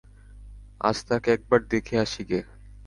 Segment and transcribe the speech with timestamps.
[0.81, 2.39] আজ তাকে একবার দেখে আসি গে।